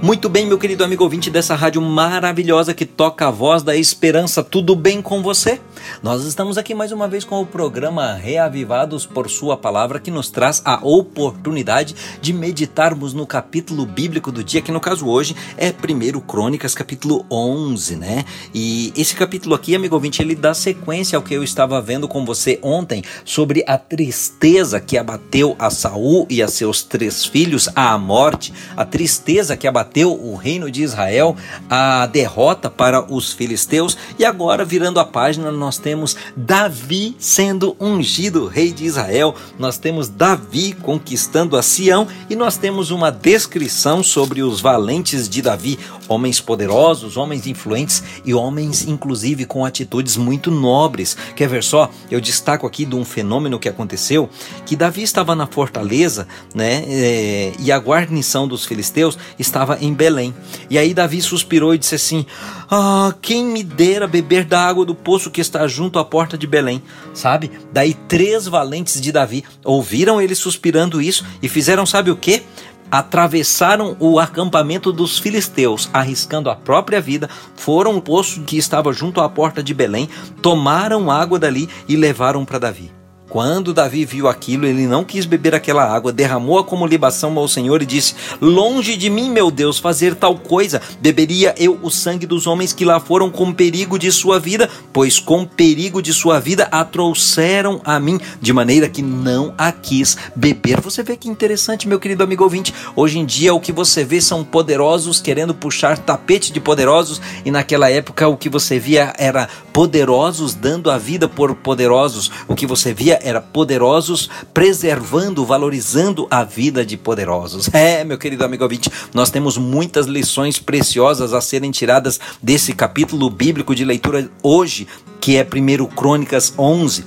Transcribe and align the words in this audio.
Muito 0.00 0.28
bem, 0.28 0.46
meu 0.46 0.56
querido 0.56 0.84
amigo 0.84 1.02
ouvinte 1.02 1.28
dessa 1.28 1.56
rádio 1.56 1.82
maravilhosa 1.82 2.72
que 2.72 2.86
toca 2.86 3.26
a 3.26 3.32
voz 3.32 3.64
da 3.64 3.74
esperança. 3.74 4.44
Tudo 4.44 4.76
bem 4.76 5.02
com 5.02 5.20
você? 5.22 5.60
Nós 6.04 6.24
estamos 6.24 6.56
aqui 6.56 6.72
mais 6.72 6.92
uma 6.92 7.08
vez 7.08 7.24
com 7.24 7.42
o 7.42 7.46
programa 7.46 8.14
Reavivados 8.14 9.04
por 9.04 9.28
Sua 9.28 9.56
Palavra, 9.56 9.98
que 9.98 10.10
nos 10.10 10.30
traz 10.30 10.62
a 10.64 10.78
oportunidade 10.86 11.96
de 12.20 12.32
meditarmos 12.32 13.12
no 13.12 13.26
capítulo 13.26 13.84
bíblico 13.84 14.30
do 14.30 14.44
dia, 14.44 14.62
que 14.62 14.70
no 14.70 14.80
caso 14.80 15.08
hoje 15.08 15.34
é 15.56 15.70
1 15.70 16.20
Crônicas, 16.20 16.76
capítulo 16.76 17.26
11, 17.28 17.96
né? 17.96 18.24
E 18.54 18.92
esse 18.96 19.16
capítulo 19.16 19.56
aqui, 19.56 19.74
amigo 19.74 19.96
ouvinte, 19.96 20.22
ele 20.22 20.36
dá 20.36 20.54
sequência 20.54 21.16
ao 21.16 21.22
que 21.22 21.34
eu 21.34 21.42
estava 21.42 21.80
vendo 21.80 22.06
com 22.06 22.24
você 22.24 22.60
ontem 22.62 23.02
sobre 23.24 23.64
a 23.66 23.76
tristeza 23.76 24.80
que 24.80 24.96
abateu 24.96 25.56
a 25.58 25.70
Saul 25.70 26.24
e 26.30 26.40
a 26.40 26.46
seus 26.46 26.84
três 26.84 27.24
filhos 27.24 27.68
à 27.74 27.98
morte, 27.98 28.52
a 28.76 28.84
tristeza 28.84 29.56
que 29.56 29.66
abateu 29.66 29.87
o 29.96 30.34
reino 30.36 30.70
de 30.70 30.82
Israel, 30.82 31.36
a 31.68 32.06
derrota 32.06 32.70
para 32.70 33.12
os 33.12 33.32
filisteus, 33.32 33.96
e 34.18 34.24
agora 34.24 34.64
virando 34.64 35.00
a 35.00 35.04
página, 35.04 35.50
nós 35.50 35.78
temos 35.78 36.16
Davi 36.36 37.16
sendo 37.18 37.76
ungido 37.80 38.46
rei 38.46 38.72
de 38.72 38.84
Israel, 38.84 39.34
nós 39.58 39.78
temos 39.78 40.08
Davi 40.08 40.72
conquistando 40.72 41.56
a 41.56 41.62
Sião 41.62 42.06
e 42.28 42.36
nós 42.36 42.56
temos 42.56 42.90
uma 42.90 43.10
descrição 43.10 44.02
sobre 44.02 44.42
os 44.42 44.60
valentes 44.60 45.28
de 45.28 45.42
Davi, 45.42 45.78
homens 46.08 46.40
poderosos, 46.40 47.16
homens 47.16 47.46
influentes 47.46 48.02
e 48.24 48.34
homens, 48.34 48.86
inclusive, 48.86 49.44
com 49.44 49.64
atitudes 49.64 50.16
muito 50.16 50.50
nobres. 50.50 51.16
Quer 51.36 51.48
ver 51.48 51.62
só? 51.62 51.90
Eu 52.10 52.20
destaco 52.20 52.66
aqui 52.66 52.84
de 52.84 52.94
um 52.94 53.04
fenômeno 53.04 53.58
que 53.58 53.68
aconteceu: 53.68 54.28
que 54.66 54.76
Davi 54.76 55.02
estava 55.02 55.34
na 55.34 55.46
fortaleza, 55.46 56.26
né? 56.54 56.84
É, 56.86 57.52
e 57.58 57.70
a 57.70 57.78
guarnição 57.78 58.48
dos 58.48 58.64
filisteus 58.64 59.18
estava 59.38 59.77
em 59.80 59.92
Belém. 59.92 60.34
E 60.70 60.78
aí 60.78 60.92
Davi 60.92 61.20
suspirou 61.20 61.74
e 61.74 61.78
disse 61.78 61.94
assim: 61.94 62.26
Ah, 62.70 63.14
quem 63.20 63.44
me 63.44 63.62
dera 63.62 64.06
beber 64.06 64.44
da 64.44 64.60
água 64.60 64.84
do 64.84 64.94
poço 64.94 65.30
que 65.30 65.40
está 65.40 65.66
junto 65.66 65.98
à 65.98 66.04
porta 66.04 66.36
de 66.36 66.46
Belém, 66.46 66.82
sabe? 67.14 67.50
Daí 67.72 67.94
três 67.94 68.46
valentes 68.46 69.00
de 69.00 69.12
Davi 69.12 69.44
ouviram 69.64 70.20
ele 70.20 70.34
suspirando 70.34 71.00
isso 71.00 71.24
e 71.42 71.48
fizeram, 71.48 71.86
sabe 71.86 72.10
o 72.10 72.16
que? 72.16 72.42
atravessaram 72.90 73.96
o 74.00 74.18
acampamento 74.18 74.92
dos 74.92 75.18
filisteus, 75.18 75.88
arriscando 75.92 76.50
a 76.50 76.56
própria 76.56 77.00
vida, 77.00 77.28
foram 77.54 77.94
ao 77.94 78.02
poço 78.02 78.42
que 78.42 78.56
estava 78.56 78.92
junto 78.92 79.20
à 79.20 79.28
porta 79.28 79.62
de 79.62 79.74
Belém, 79.74 80.08
tomaram 80.40 81.10
água 81.10 81.38
dali 81.38 81.68
e 81.86 81.96
levaram 81.96 82.44
para 82.44 82.58
Davi. 82.58 82.97
Quando 83.28 83.74
Davi 83.74 84.06
viu 84.06 84.26
aquilo, 84.26 84.64
ele 84.64 84.86
não 84.86 85.04
quis 85.04 85.26
beber 85.26 85.54
aquela 85.54 85.84
água, 85.84 86.10
derramou-a 86.10 86.64
como 86.64 86.86
libação 86.86 87.38
ao 87.38 87.46
Senhor 87.46 87.82
e 87.82 87.86
disse: 87.86 88.14
Longe 88.40 88.96
de 88.96 89.10
mim, 89.10 89.30
meu 89.30 89.50
Deus, 89.50 89.78
fazer 89.78 90.14
tal 90.14 90.38
coisa. 90.38 90.80
Beberia 90.98 91.54
eu 91.58 91.78
o 91.82 91.90
sangue 91.90 92.26
dos 92.26 92.46
homens 92.46 92.72
que 92.72 92.86
lá 92.86 92.98
foram 92.98 93.30
com 93.30 93.52
perigo 93.52 93.98
de 93.98 94.10
sua 94.10 94.40
vida, 94.40 94.70
pois 94.94 95.18
com 95.18 95.44
perigo 95.44 96.00
de 96.00 96.14
sua 96.14 96.40
vida 96.40 96.68
a 96.72 96.82
trouxeram 96.84 97.82
a 97.84 98.00
mim, 98.00 98.18
de 98.40 98.50
maneira 98.50 98.88
que 98.88 99.02
não 99.02 99.52
a 99.58 99.70
quis 99.72 100.16
beber. 100.34 100.80
Você 100.80 101.02
vê 101.02 101.14
que 101.14 101.28
interessante, 101.28 101.86
meu 101.86 102.00
querido 102.00 102.24
amigo 102.24 102.44
ouvinte. 102.44 102.72
Hoje 102.96 103.18
em 103.18 103.26
dia, 103.26 103.52
o 103.52 103.60
que 103.60 103.72
você 103.72 104.04
vê 104.04 104.22
são 104.22 104.42
poderosos 104.42 105.20
querendo 105.20 105.54
puxar 105.54 105.98
tapete 105.98 106.50
de 106.50 106.60
poderosos, 106.60 107.20
e 107.44 107.50
naquela 107.50 107.90
época 107.90 108.26
o 108.26 108.38
que 108.38 108.48
você 108.48 108.78
via 108.78 109.12
era 109.18 109.50
poderosos 109.70 110.54
dando 110.54 110.90
a 110.90 110.96
vida 110.96 111.28
por 111.28 111.54
poderosos. 111.54 112.30
O 112.48 112.54
que 112.54 112.66
você 112.66 112.94
via 112.94 113.17
era 113.22 113.40
poderosos, 113.40 114.28
preservando, 114.52 115.44
valorizando 115.44 116.26
a 116.30 116.44
vida 116.44 116.84
de 116.84 116.96
poderosos. 116.96 117.68
É, 117.78 118.02
meu 118.02 118.18
querido 118.18 118.44
amigo 118.44 118.64
ouvinte, 118.64 118.90
nós 119.14 119.30
temos 119.30 119.56
muitas 119.56 120.06
lições 120.06 120.58
preciosas 120.58 121.32
a 121.32 121.40
serem 121.40 121.70
tiradas 121.70 122.18
desse 122.42 122.72
capítulo 122.72 123.30
bíblico 123.30 123.72
de 123.72 123.84
leitura 123.84 124.28
hoje, 124.42 124.88
que 125.20 125.36
é 125.36 125.44
1 125.46 125.86
Crônicas 125.86 126.52
11. 126.58 127.04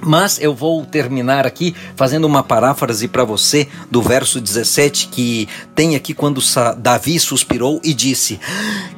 Mas 0.00 0.40
eu 0.40 0.54
vou 0.54 0.84
terminar 0.84 1.46
aqui 1.46 1.74
fazendo 1.96 2.26
uma 2.26 2.42
paráfrase 2.42 3.08
para 3.08 3.24
você 3.24 3.68
do 3.90 4.02
verso 4.02 4.40
17 4.40 5.08
que 5.08 5.48
tem 5.74 5.96
aqui 5.96 6.14
quando 6.14 6.40
Davi 6.78 7.18
suspirou 7.18 7.80
e 7.82 7.92
disse: 7.92 8.38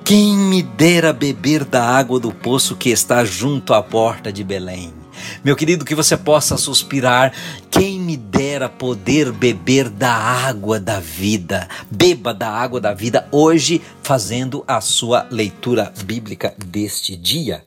Quem 0.04 0.36
me 0.36 0.62
dera 0.62 1.12
beber 1.12 1.64
da 1.64 1.84
água 1.84 2.20
do 2.20 2.32
poço 2.32 2.76
que 2.76 2.90
está 2.90 3.24
junto 3.24 3.72
à 3.72 3.82
porta 3.82 4.32
de 4.32 4.44
Belém. 4.44 4.97
Meu 5.44 5.56
querido, 5.56 5.84
que 5.84 5.94
você 5.94 6.16
possa 6.16 6.56
suspirar. 6.56 7.32
Quem 7.70 7.98
me 7.98 8.16
dera 8.16 8.68
poder 8.68 9.32
beber 9.32 9.88
da 9.88 10.12
água 10.12 10.78
da 10.80 11.00
vida. 11.00 11.68
Beba 11.90 12.34
da 12.34 12.48
água 12.50 12.80
da 12.80 12.92
vida 12.92 13.26
hoje, 13.30 13.80
fazendo 14.02 14.64
a 14.66 14.80
sua 14.80 15.26
leitura 15.30 15.92
bíblica 16.04 16.54
deste 16.58 17.16
dia. 17.16 17.56